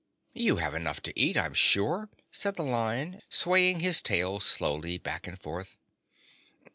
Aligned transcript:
"You 0.33 0.55
have 0.55 0.73
enough 0.73 0.99
to 1.03 1.13
eat, 1.15 1.37
I'm 1.37 1.53
sure," 1.53 2.09
said 2.31 2.55
the 2.55 2.63
Lion, 2.63 3.21
swaying 3.29 3.81
his 3.81 4.01
tail 4.01 4.39
slowly 4.39 4.97
back 4.97 5.27
and 5.27 5.39
forth. 5.39 5.77